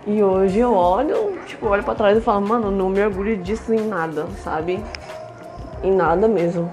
E 0.06 0.22
hoje 0.22 0.58
eu 0.58 0.72
olho, 0.72 1.38
tipo, 1.46 1.66
olho 1.66 1.82
para 1.82 1.94
trás 1.94 2.18
e 2.18 2.20
falo, 2.20 2.46
mano, 2.46 2.70
não 2.70 2.88
me 2.88 3.04
orgulho 3.04 3.36
disso 3.36 3.74
em 3.74 3.86
nada, 3.86 4.26
sabe? 4.42 4.82
Em 5.82 5.92
nada 5.92 6.26
mesmo. 6.26 6.70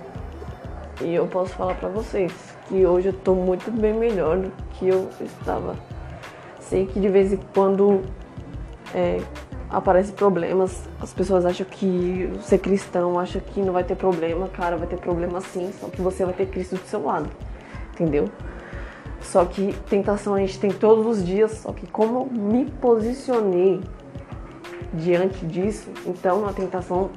E 1.01 1.13
eu 1.13 1.27
posso 1.27 1.53
falar 1.53 1.75
para 1.75 1.89
vocês 1.89 2.31
que 2.67 2.85
hoje 2.85 3.09
eu 3.09 3.13
tô 3.13 3.35
muito 3.35 3.69
bem 3.69 3.93
melhor 3.93 4.37
do 4.37 4.51
que 4.71 4.87
eu 4.87 5.09
estava. 5.19 5.75
Sei 6.61 6.85
que 6.85 6.99
de 6.99 7.09
vez 7.09 7.33
em 7.33 7.39
quando 7.53 8.01
é, 8.93 9.19
aparecem 9.75 10.15
problemas, 10.15 10.87
as 11.01 11.13
pessoas 11.13 11.45
acham 11.45 11.65
que 11.69 12.31
ser 12.41 12.59
cristão 12.59 13.19
acha 13.19 13.41
que 13.41 13.61
não 13.61 13.73
vai 13.73 13.83
ter 13.83 13.95
problema, 13.95 14.47
cara, 14.47 14.77
vai 14.77 14.87
ter 14.87 14.97
problema 14.97 15.41
sim, 15.41 15.69
só 15.79 15.87
que 15.87 16.01
você 16.01 16.23
vai 16.23 16.33
ter 16.33 16.45
Cristo 16.45 16.75
do 16.77 16.87
seu 16.87 17.03
lado, 17.03 17.29
entendeu? 17.93 18.29
Só 19.19 19.43
que 19.43 19.73
tentação 19.89 20.33
a 20.33 20.39
gente 20.39 20.57
tem 20.59 20.71
todos 20.71 21.05
os 21.05 21.25
dias, 21.25 21.51
só 21.57 21.73
que 21.73 21.85
como 21.87 22.25
me 22.31 22.65
posicionei 22.65 23.81
diante 24.93 25.45
disso, 25.45 25.89
então 26.05 26.47
a 26.47 26.53
tentação 26.53 27.09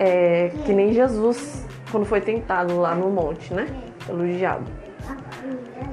é 0.00 0.50
que 0.64 0.72
nem 0.72 0.92
Jesus 0.92 1.64
quando 1.92 2.04
foi 2.04 2.20
tentado 2.20 2.80
lá 2.80 2.96
no 2.96 3.10
monte, 3.10 3.54
né? 3.54 3.68
Pelo 4.06 4.26
diabo. 4.26 4.64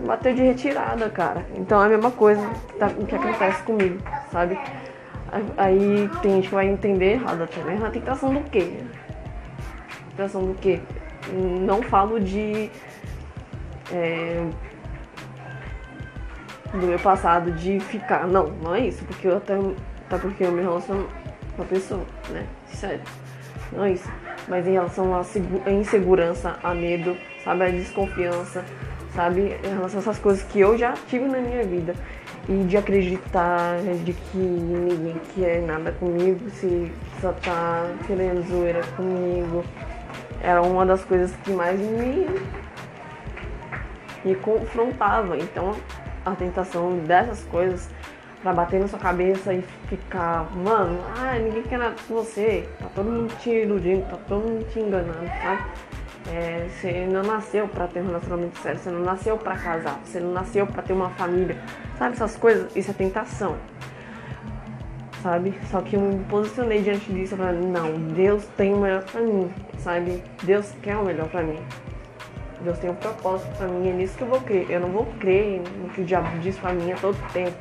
Bateu 0.07 0.33
de 0.33 0.41
retirada, 0.41 1.09
cara. 1.09 1.45
Então 1.55 1.83
é 1.83 1.85
a 1.85 1.89
mesma 1.89 2.09
coisa 2.09 2.41
que, 2.67 2.73
tá, 2.75 2.89
que 2.89 3.15
acontece 3.15 3.61
comigo, 3.63 3.99
sabe? 4.31 4.57
Aí 5.57 6.09
tem 6.21 6.35
gente 6.35 6.49
que 6.49 6.55
vai 6.55 6.67
entender 6.67 7.13
errado 7.13 7.47
também. 7.47 7.83
A 7.83 7.89
tentação 7.89 8.33
do 8.33 8.41
quê? 8.49 8.77
Tentação 10.11 10.45
do 10.45 10.53
quê? 10.55 10.79
Não 11.61 11.81
falo 11.81 12.19
de. 12.19 12.69
É, 13.91 14.45
do 16.71 16.87
meu 16.87 16.99
passado 16.99 17.51
de 17.51 17.79
ficar. 17.79 18.27
Não, 18.27 18.47
não 18.47 18.75
é 18.75 18.87
isso. 18.87 19.03
Porque 19.05 19.27
eu 19.27 19.37
até. 19.37 19.55
Até 20.07 20.17
porque 20.17 20.43
eu 20.43 20.51
me 20.51 20.61
relaciono 20.61 21.07
com 21.55 21.61
a 21.61 21.65
pessoa, 21.65 22.03
né? 22.29 22.47
Sério. 22.67 23.01
Não 23.71 23.83
é 23.83 23.91
isso. 23.91 24.09
Mas 24.47 24.67
em 24.67 24.71
relação 24.71 25.13
à 25.13 25.71
insegurança, 25.71 26.57
a 26.63 26.73
medo, 26.73 27.15
sabe? 27.43 27.63
A 27.63 27.69
desconfiança, 27.69 28.65
sabe? 29.13 29.55
Em 29.63 29.75
relação 29.75 29.99
a 29.99 30.01
essas 30.01 30.17
coisas 30.17 30.43
que 30.43 30.59
eu 30.59 30.75
já 30.75 30.93
tive 31.07 31.25
na 31.25 31.37
minha 31.37 31.63
vida 31.63 31.93
e 32.49 32.63
de 32.63 32.77
acreditar 32.77 33.77
de 34.03 34.11
que 34.11 34.37
ninguém 34.37 35.21
quer 35.35 35.61
nada 35.61 35.91
comigo, 35.91 36.49
se 36.49 36.91
só 37.21 37.31
tá 37.31 37.85
querendo 38.07 38.41
zoeira 38.49 38.81
comigo. 38.97 39.63
Era 40.41 40.59
uma 40.63 40.83
das 40.83 41.05
coisas 41.05 41.31
que 41.43 41.51
mais 41.51 41.79
me, 41.79 42.27
me 44.25 44.35
confrontava. 44.35 45.37
Então 45.37 45.75
a 46.25 46.31
tentação 46.31 46.97
dessas 46.99 47.43
coisas 47.45 47.87
pra 48.41 48.51
bater 48.51 48.79
na 48.79 48.87
sua 48.87 48.99
cabeça 48.99 49.53
e 49.53 49.61
ficar, 49.87 50.49
mano, 50.55 50.99
ah, 51.17 51.37
ninguém 51.37 51.61
quer 51.61 51.77
nada 51.77 51.95
com 52.07 52.15
você, 52.15 52.67
tá 52.79 52.87
todo 52.95 53.11
mundo 53.11 53.33
te 53.37 53.49
iludindo, 53.49 54.05
tá 54.09 54.17
todo 54.27 54.47
mundo 54.47 54.65
te 54.71 54.79
enganando, 54.79 55.27
sabe? 55.41 55.63
É, 56.31 56.67
você 56.69 57.07
não 57.07 57.23
nasceu 57.23 57.67
para 57.67 57.87
ter 57.87 58.01
um 58.01 58.07
relacionamento 58.07 58.59
sério, 58.59 58.79
você 58.79 58.89
não 58.91 59.01
nasceu 59.01 59.37
para 59.37 59.55
casar, 59.57 59.99
você 60.03 60.19
não 60.19 60.31
nasceu 60.31 60.67
para 60.67 60.83
ter 60.83 60.93
uma 60.93 61.09
família. 61.11 61.57
Sabe 61.97 62.13
essas 62.13 62.37
coisas? 62.37 62.75
Isso 62.75 62.91
é 62.91 62.93
tentação. 62.93 63.57
Sabe? 65.23 65.53
Só 65.71 65.81
que 65.81 65.95
eu 65.95 66.01
me 66.01 66.23
posicionei 66.25 66.81
diante 66.81 67.11
disso 67.11 67.35
para 67.35 67.51
não, 67.51 67.93
Deus 68.13 68.45
tem 68.55 68.73
o 68.73 68.77
melhor 68.77 69.03
para 69.03 69.21
mim, 69.21 69.51
sabe? 69.79 70.23
Deus 70.43 70.71
quer 70.81 70.95
o 70.97 71.03
melhor 71.03 71.27
para 71.29 71.41
mim. 71.41 71.59
Deus 72.61 72.77
tem 72.77 72.89
um 72.89 72.95
propósito 72.95 73.49
para 73.57 73.67
mim, 73.67 73.89
é 73.89 73.93
nisso 73.93 74.17
que 74.17 74.23
eu 74.23 74.27
vou 74.27 74.41
crer. 74.41 74.69
Eu 74.69 74.81
não 74.81 74.89
vou 74.89 75.05
crer 75.19 75.61
no 75.81 75.89
que 75.89 76.01
o 76.01 76.05
diabo 76.05 76.37
diz 76.39 76.57
para 76.57 76.73
mim 76.73 76.91
a 76.91 76.95
todo 76.95 77.17
tempo. 77.31 77.57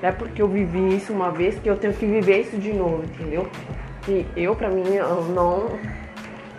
Não 0.00 0.08
é 0.08 0.12
porque 0.12 0.40
eu 0.40 0.48
vivi 0.48 0.96
isso 0.96 1.12
uma 1.12 1.30
vez 1.30 1.58
que 1.58 1.68
eu 1.68 1.76
tenho 1.76 1.92
que 1.92 2.06
viver 2.06 2.40
isso 2.40 2.56
de 2.56 2.72
novo, 2.72 3.04
entendeu? 3.04 3.48
E 4.08 4.26
eu, 4.34 4.56
para 4.56 4.70
mim, 4.70 4.94
eu 4.94 5.24
não 5.26 5.78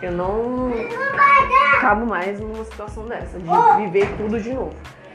eu 0.02 0.12
não 0.12 0.70
cabo 1.80 2.06
mais 2.06 2.38
numa 2.38 2.64
situação 2.64 3.06
dessa, 3.06 3.38
de 3.38 3.82
viver 3.84 4.08
tudo 4.16 4.40
de 4.40 4.52
novo. 4.52 4.74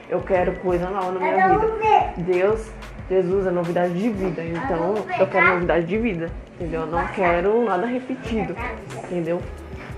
Eu 0.10 0.22
quero 0.22 0.54
coisa 0.60 0.90
nova 0.90 1.12
na 1.12 1.20
minha 1.20 1.50
vida. 1.50 2.14
Deus, 2.18 2.70
Jesus 3.10 3.46
é 3.46 3.52
novidade 3.52 3.94
de 3.94 4.10
vida, 4.10 4.42
então 4.44 4.96
eu 5.20 5.28
quero 5.28 5.48
novidade 5.48 5.86
de 5.86 5.98
vida, 5.98 6.30
entendeu? 6.56 6.82
Eu 6.82 6.88
não 6.88 7.08
quero 7.08 7.66
nada 7.66 7.86
repetido, 7.86 8.56
entendeu? 9.04 9.42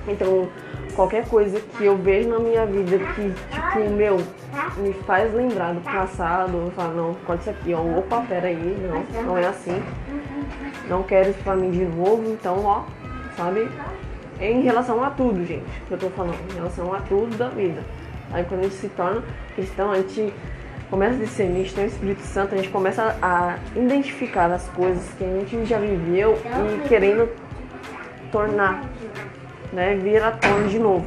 Então, 0.07 0.49
qualquer 0.95 1.27
coisa 1.27 1.59
que 1.59 1.85
eu 1.85 1.95
vejo 1.95 2.29
na 2.29 2.39
minha 2.39 2.65
vida 2.65 2.97
que, 2.97 3.33
tipo, 3.51 3.89
meu, 3.91 4.17
me 4.77 4.93
faz 5.05 5.33
lembrar 5.33 5.73
do 5.73 5.81
passado, 5.81 6.57
eu 6.57 6.71
falo, 6.71 6.93
não, 6.95 7.13
pode 7.25 7.43
ser 7.43 7.51
aqui, 7.51 7.73
ó, 7.73 7.81
opa, 7.81 8.21
peraí, 8.27 8.77
não, 8.81 9.23
não 9.23 9.37
é 9.37 9.47
assim. 9.47 9.81
Não 10.87 11.03
quero 11.03 11.29
isso 11.29 11.39
pra 11.43 11.55
mim 11.55 11.69
de 11.69 11.85
novo, 11.85 12.31
então, 12.31 12.65
ó, 12.65 12.83
sabe? 13.37 13.69
Em 14.39 14.61
relação 14.61 15.03
a 15.03 15.09
tudo, 15.09 15.45
gente, 15.45 15.65
que 15.87 15.93
eu 15.93 15.97
tô 15.97 16.09
falando, 16.09 16.37
em 16.51 16.55
relação 16.55 16.93
a 16.93 16.99
tudo 17.01 17.37
da 17.37 17.49
vida. 17.49 17.83
Aí 18.31 18.43
quando 18.43 18.61
a 18.61 18.63
gente 18.63 18.75
se 18.75 18.89
torna 18.89 19.23
cristão, 19.55 19.91
a 19.91 19.97
gente 19.97 20.33
começa 20.89 21.15
a 21.15 21.19
discernir, 21.19 21.71
tem 21.73 21.85
o 21.85 21.87
Espírito 21.87 22.21
Santo, 22.21 22.53
a 22.53 22.57
gente 22.57 22.69
começa 22.69 23.15
a 23.21 23.57
identificar 23.75 24.51
as 24.51 24.67
coisas 24.69 25.03
que 25.17 25.23
a 25.23 25.27
gente 25.27 25.65
já 25.65 25.77
viveu 25.79 26.37
e 26.83 26.87
querendo 26.87 27.29
tornar, 28.31 28.83
né, 29.73 29.95
vir 29.95 30.21
à 30.21 30.31
tona 30.31 30.67
de 30.67 30.79
novo. 30.79 31.05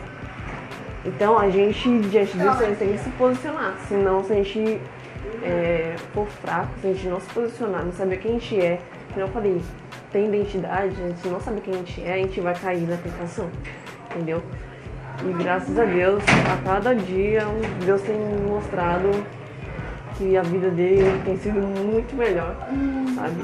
Então 1.05 1.39
a 1.39 1.51
gente, 1.51 1.99
diante 2.01 2.37
disso, 2.37 2.63
a 2.63 2.67
gente 2.67 2.79
tem 2.79 2.93
que 2.93 2.99
se 2.99 3.11
posicionar, 3.11 3.75
senão 3.89 4.23
se 4.23 4.33
a 4.33 4.37
gente 4.37 4.81
é, 5.43 5.97
for 6.15 6.27
fraco, 6.27 6.71
se 6.81 6.87
a 6.87 6.93
gente 6.93 7.09
não 7.09 7.21
se 7.21 7.29
posicionar, 7.33 7.85
não 7.85 7.93
saber 7.93 8.19
quem 8.19 8.33
a 8.33 8.35
gente 8.35 8.61
é, 8.61 8.79
como 9.13 9.27
eu 9.27 9.29
falei, 9.29 9.61
tem 10.13 10.27
identidade, 10.27 10.95
a 11.03 11.09
gente 11.09 11.29
não 11.29 11.41
sabe 11.41 11.61
quem 11.61 11.75
a 11.75 11.77
gente 11.79 12.03
é, 12.05 12.15
a 12.15 12.17
gente 12.19 12.41
vai 12.41 12.55
cair 12.55 12.87
na 12.89 12.97
tentação, 12.97 13.51
entendeu? 14.11 14.43
E 15.25 15.33
graças 15.43 15.79
a 15.79 15.85
Deus, 15.85 16.23
a 16.53 16.65
cada 16.65 16.95
dia, 16.95 17.43
Deus 17.85 18.03
tem 18.03 18.17
mostrado 18.47 19.11
que 20.17 20.37
a 20.37 20.43
vida 20.43 20.71
dele 20.71 21.21
tem 21.25 21.37
sido 21.37 21.61
muito 21.61 22.15
melhor, 22.15 22.57
sabe? 23.15 23.43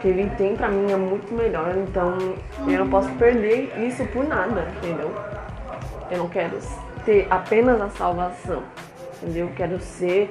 que 0.00 0.08
ele 0.08 0.30
tem 0.36 0.56
pra 0.56 0.68
mim 0.68 0.90
é 0.90 0.96
muito 0.96 1.32
melhor, 1.34 1.74
então 1.76 2.16
eu 2.66 2.78
não 2.78 2.88
posso 2.88 3.10
perder 3.12 3.70
isso 3.86 4.04
por 4.06 4.26
nada, 4.26 4.66
entendeu? 4.78 5.14
Eu 6.10 6.18
não 6.18 6.28
quero 6.28 6.58
ter 7.04 7.26
apenas 7.30 7.80
a 7.80 7.88
salvação, 7.90 8.62
entendeu? 9.22 9.48
Eu 9.48 9.54
quero 9.54 9.78
ser 9.78 10.30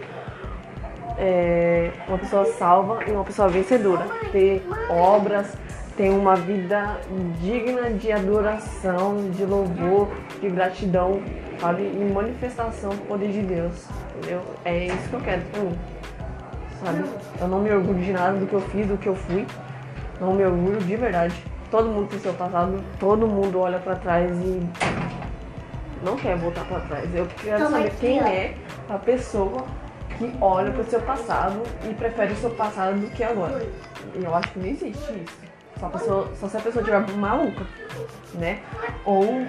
é, 1.19 1.91
uma 2.07 2.17
pessoa 2.17 2.45
salva 2.45 3.03
e 3.05 3.11
uma 3.11 3.25
pessoa 3.25 3.49
vencedora, 3.49 4.05
ter 4.31 4.65
obras, 4.89 5.53
ter 5.97 6.09
uma 6.09 6.35
vida 6.35 7.01
digna 7.41 7.89
de 7.89 8.09
adoração, 8.11 9.29
de 9.31 9.43
louvor, 9.43 10.07
de 10.39 10.49
gratidão, 10.49 11.21
sabe? 11.59 11.83
E 11.83 12.11
manifestação 12.13 12.91
do 12.91 13.05
poder 13.05 13.31
de 13.31 13.41
Deus, 13.41 13.85
entendeu? 14.17 14.41
É 14.63 14.85
isso 14.85 15.09
que 15.09 15.13
eu 15.13 15.19
quero 15.19 15.41
pra 15.51 15.61
mim, 15.61 15.77
sabe? 16.83 17.03
Eu 17.41 17.47
não 17.49 17.59
me 17.59 17.69
orgulho 17.69 17.99
de 17.99 18.13
nada 18.13 18.37
do 18.37 18.47
que 18.47 18.53
eu 18.53 18.61
fiz, 18.61 18.87
do 18.87 18.97
que 18.97 19.07
eu 19.07 19.15
fui, 19.15 19.45
não 20.21 20.33
me 20.33 20.45
orgulho 20.45 20.79
de 20.79 20.95
verdade. 20.95 21.35
Todo 21.69 21.89
mundo 21.89 22.07
tem 22.07 22.19
seu 22.19 22.33
passado, 22.33 22.81
todo 22.97 23.27
mundo 23.27 23.59
olha 23.59 23.77
pra 23.77 23.95
trás 23.95 24.31
e 24.31 24.65
não 26.01 26.15
quer 26.15 26.37
voltar 26.37 26.63
pra 26.63 26.79
trás. 26.79 27.13
Eu 27.13 27.27
quero 27.43 27.69
saber 27.69 27.91
quem 27.99 28.19
é 28.19 28.55
a 28.89 28.97
pessoa 28.97 29.65
que 30.19 30.35
olha 30.41 30.69
pro 30.71 30.83
seu 30.83 30.99
passado 31.01 31.63
e 31.89 31.93
prefere 31.93 32.33
o 32.33 32.35
seu 32.35 32.49
passado 32.49 32.99
do 32.99 33.09
que 33.09 33.23
agora. 33.23 33.65
Eu 34.13 34.35
acho 34.35 34.51
que 34.51 34.59
não 34.59 34.67
existe 34.67 35.23
isso. 35.23 35.49
Só, 35.79 35.87
pessoa, 35.87 36.29
só 36.35 36.49
se 36.49 36.57
a 36.57 36.59
pessoa 36.59 36.83
estiver 36.83 37.15
maluca, 37.15 37.65
né? 38.33 38.59
Ou 39.05 39.47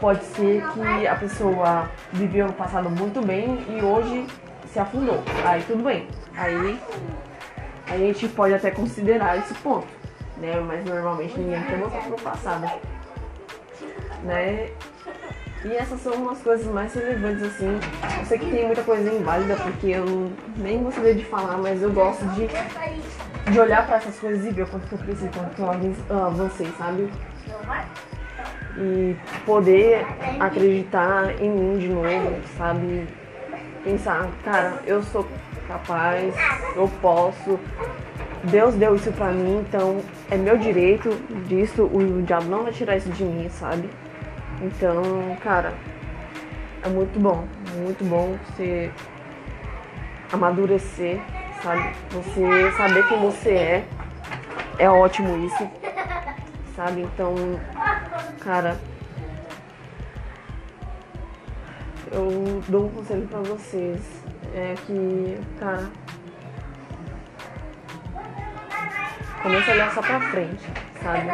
pode 0.00 0.24
ser 0.24 0.64
que 0.72 1.06
a 1.06 1.14
pessoa 1.16 1.90
viveu 2.14 2.46
no 2.46 2.52
passado 2.54 2.88
muito 2.88 3.20
bem 3.20 3.58
e 3.68 3.84
hoje 3.84 4.26
se 4.72 4.78
afundou. 4.78 5.22
Aí 5.44 5.62
tudo 5.64 5.84
bem. 5.84 6.08
Aí, 6.34 6.80
aí 7.86 8.10
a 8.10 8.12
gente 8.12 8.28
pode 8.28 8.54
até 8.54 8.70
considerar 8.70 9.36
esse 9.36 9.52
ponto, 9.54 9.86
né? 10.38 10.58
Mas 10.66 10.82
normalmente 10.86 11.38
ninguém 11.38 11.62
quer 11.64 11.78
voltar 11.78 12.04
pro 12.04 12.16
passado, 12.16 12.70
né? 14.22 14.70
E 15.62 15.76
essas 15.76 16.00
são 16.00 16.14
umas 16.14 16.38
coisas 16.40 16.66
mais 16.66 16.94
relevantes, 16.94 17.42
assim. 17.42 17.78
Eu 18.18 18.24
sei 18.24 18.38
que 18.38 18.46
tem 18.50 18.66
muita 18.66 18.82
coisa 18.82 19.12
inválida, 19.12 19.56
porque 19.56 19.88
eu 19.88 20.32
nem 20.56 20.82
gostaria 20.82 21.14
de 21.14 21.24
falar, 21.24 21.58
mas 21.58 21.82
eu 21.82 21.92
gosto 21.92 22.24
de, 22.28 22.48
de 23.52 23.60
olhar 23.60 23.86
para 23.86 23.96
essas 23.96 24.18
coisas 24.18 24.44
e 24.46 24.50
ver 24.50 24.66
quanto 24.68 24.86
que 24.88 24.94
eu 24.94 24.98
cresci, 24.98 25.28
quanto 25.34 25.54
que 25.54 25.60
eu 25.60 26.24
avancei, 26.24 26.66
sabe? 26.78 27.10
E 28.78 29.14
poder 29.44 30.06
acreditar 30.38 31.38
em 31.42 31.50
mim 31.50 31.78
de 31.78 31.88
novo, 31.88 32.40
sabe? 32.56 33.06
Pensar, 33.84 34.28
cara, 34.42 34.80
eu 34.86 35.02
sou 35.02 35.26
capaz, 35.68 36.34
eu 36.74 36.90
posso. 37.02 37.60
Deus 38.44 38.74
deu 38.76 38.96
isso 38.96 39.12
pra 39.12 39.30
mim, 39.30 39.62
então 39.68 40.00
é 40.30 40.36
meu 40.38 40.56
direito 40.56 41.10
disso, 41.46 41.84
o 41.84 42.22
diabo 42.22 42.46
não 42.46 42.62
vai 42.62 42.72
tirar 42.72 42.96
isso 42.96 43.10
de 43.10 43.24
mim, 43.24 43.50
sabe? 43.50 43.90
Então, 44.62 45.02
cara, 45.42 45.72
é 46.84 46.88
muito 46.88 47.18
bom, 47.18 47.46
muito 47.76 48.04
bom 48.04 48.36
você 48.44 48.92
amadurecer, 50.30 51.18
sabe? 51.62 51.92
Você 52.10 52.72
saber 52.76 53.08
quem 53.08 53.20
você 53.20 53.50
é, 53.50 53.84
é 54.78 54.90
ótimo 54.90 55.46
isso, 55.46 55.70
sabe? 56.76 57.00
Então, 57.02 57.34
cara, 58.40 58.78
eu 62.12 62.62
dou 62.68 62.86
um 62.86 62.90
conselho 62.90 63.26
pra 63.28 63.40
vocês, 63.40 64.00
é 64.54 64.74
que, 64.86 65.38
cara, 65.58 65.88
começa 69.42 69.70
a 69.70 69.74
olhar 69.74 69.92
só 69.92 70.02
pra 70.02 70.20
frente, 70.20 70.66
sabe? 71.02 71.30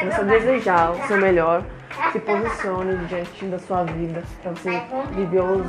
Começa 0.00 0.20
a 0.22 0.24
desejar 0.24 0.92
o 0.92 1.06
seu 1.06 1.18
melhor 1.18 1.62
se 2.12 2.20
posicione 2.20 3.06
diante 3.06 3.44
da 3.46 3.58
sua 3.58 3.84
vida 3.84 4.22
para 4.42 4.52
você 4.52 4.82
viver 5.12 5.40
os, 5.40 5.66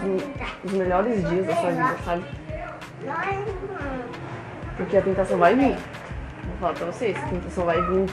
os 0.64 0.72
melhores 0.72 1.28
dias 1.30 1.48
da 1.48 1.56
sua 1.56 1.72
vida, 1.72 1.98
sabe? 2.04 2.24
Porque 4.76 4.98
a 4.98 5.02
tentação 5.02 5.38
vai 5.38 5.56
vir. 5.56 5.76
Vou 6.46 6.58
falar 6.60 6.74
pra 6.74 6.86
vocês, 6.88 7.18
a 7.18 7.28
tentação 7.28 7.66
vai 7.66 7.82
vir 7.82 8.10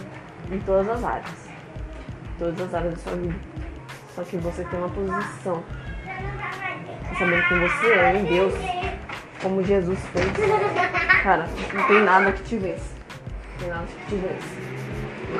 em 0.50 0.58
todas 0.60 0.88
as 0.88 1.04
áreas. 1.04 1.48
Em 1.48 2.38
todas 2.38 2.60
as 2.60 2.74
áreas 2.74 2.94
da 2.94 3.00
sua 3.00 3.16
vida. 3.16 3.34
Só 4.14 4.22
que 4.22 4.36
você 4.38 4.64
tem 4.64 4.78
uma 4.78 4.88
posição. 4.88 5.62
Sabendo 7.18 7.48
quem 7.48 7.60
você 7.60 7.92
é 7.92 8.16
em 8.16 8.24
Deus, 8.24 8.54
como 9.42 9.62
Jesus 9.62 9.98
fez. 10.06 10.32
Cara, 11.22 11.46
não 11.72 11.86
tem 11.86 12.02
nada 12.02 12.32
que 12.32 12.42
te 12.42 12.56
vença. 12.56 12.94
Não 13.52 13.58
tem 13.58 13.68
nada 13.68 13.86
que 13.86 14.06
te 14.06 14.16
vença. 14.16 14.74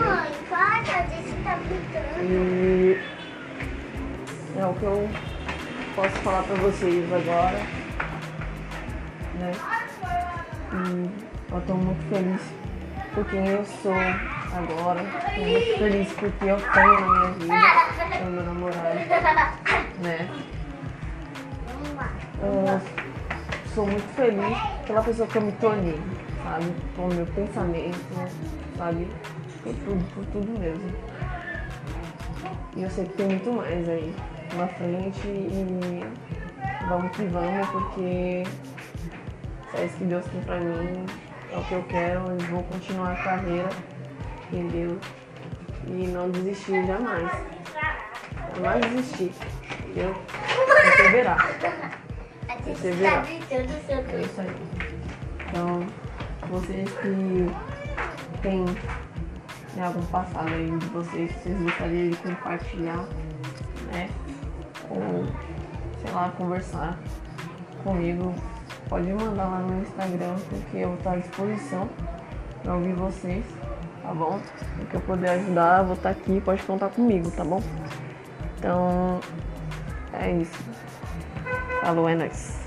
Mãe, 0.00 0.32
deixa 1.08 1.33
E 2.20 2.98
é 4.56 4.66
o 4.66 4.74
que 4.74 4.84
eu 4.84 5.08
posso 5.94 6.16
falar 6.22 6.42
pra 6.42 6.54
vocês 6.56 7.12
agora. 7.12 7.58
Né? 9.34 9.52
E 10.72 11.10
eu 11.52 11.60
tô 11.62 11.74
muito 11.74 12.08
feliz 12.08 12.40
por 13.14 13.24
quem 13.26 13.46
eu 13.46 13.64
sou 13.64 13.94
agora. 14.56 15.00
Tô 15.34 15.40
muito 15.40 15.78
feliz 15.78 16.12
porque 16.12 16.44
eu 16.46 16.56
tenho 16.72 17.00
na 17.00 17.06
minha 17.06 17.30
vida, 17.32 17.54
tenho 18.10 18.30
meu 18.30 18.44
namorado, 18.44 18.98
né? 20.02 20.28
Eu 22.42 22.80
sou 23.74 23.86
muito 23.86 24.14
feliz 24.14 24.58
pela 24.86 25.02
pessoa 25.02 25.28
que 25.28 25.36
eu 25.36 25.42
me 25.42 25.52
tornei, 25.52 26.00
sabe? 26.42 26.74
Com 26.96 27.02
o 27.02 27.14
meu 27.14 27.26
pensamento, 27.26 27.98
sabe? 28.76 29.08
Por 29.62 29.74
tudo, 29.74 30.04
por 30.14 30.24
tudo 30.26 30.58
mesmo. 30.58 31.13
E 32.76 32.82
eu 32.82 32.90
sei 32.90 33.04
que 33.04 33.12
tem 33.14 33.26
muito 33.26 33.52
mais 33.52 33.88
aí 33.88 34.14
na 34.54 34.66
frente 34.66 35.26
e 35.26 36.00
vamos 36.88 37.16
que 37.16 37.24
vamos, 37.26 37.68
porque 37.68 38.42
é 39.74 39.84
isso 39.84 39.96
que 39.96 40.04
Deus 40.04 40.24
tem 40.26 40.40
pra 40.42 40.58
mim, 40.58 41.06
é 41.52 41.56
o 41.56 41.64
que 41.64 41.72
eu 41.72 41.82
quero, 41.84 42.20
eu 42.30 42.38
vou 42.50 42.62
continuar 42.64 43.12
a 43.12 43.16
carreira, 43.16 43.68
entendeu? 44.52 44.98
E 45.86 46.08
não 46.08 46.30
desistir 46.30 46.84
jamais. 46.86 47.30
Jamais 48.56 48.80
desistir, 48.86 49.32
entendeu? 49.78 50.14
Perseverar. 50.82 51.58
Perseverar. 52.64 53.26
É 53.28 54.20
isso 54.20 54.40
aí. 54.40 54.56
Então, 55.48 55.86
vocês 56.48 56.90
que 56.98 57.50
têm 58.42 58.64
né, 59.76 59.86
algum 59.86 60.04
passado 60.06 60.48
aí 60.48 60.70
de 60.70 60.86
vocês 60.86 61.32
que 61.32 61.38
vocês 61.40 61.62
gostariam 61.62 62.10
de 62.10 62.16
compartilhar, 62.16 63.04
né? 63.92 64.08
Ou, 64.90 65.26
sei 66.00 66.12
lá, 66.12 66.30
conversar 66.36 66.98
comigo, 67.82 68.34
pode 68.88 69.12
mandar 69.12 69.44
lá 69.44 69.58
no 69.60 69.82
Instagram, 69.82 70.36
porque 70.48 70.78
eu 70.78 70.88
vou 70.88 70.98
estar 70.98 71.12
à 71.12 71.16
disposição 71.16 71.88
para 72.62 72.74
ouvir 72.74 72.94
vocês, 72.94 73.44
tá 74.02 74.14
bom? 74.14 74.40
O 74.80 74.86
que 74.86 74.94
eu 74.94 75.00
puder 75.00 75.30
ajudar, 75.30 75.82
vou 75.82 75.94
estar 75.94 76.10
aqui, 76.10 76.40
pode 76.40 76.62
contar 76.62 76.88
comigo, 76.90 77.30
tá 77.30 77.44
bom? 77.44 77.62
Então, 78.58 79.20
é 80.12 80.30
isso. 80.32 80.64
Falou, 81.82 82.08
é 82.08 82.14
nóis. 82.14 82.63